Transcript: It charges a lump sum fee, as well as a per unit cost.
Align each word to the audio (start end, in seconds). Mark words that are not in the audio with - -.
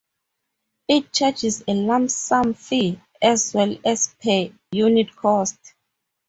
It 0.87 1.13
charges 1.13 1.63
a 1.67 1.75
lump 1.75 2.09
sum 2.09 2.55
fee, 2.55 2.99
as 3.21 3.53
well 3.53 3.77
as 3.85 4.07
a 4.25 4.49
per 4.49 4.57
unit 4.71 5.15
cost. 5.15 5.75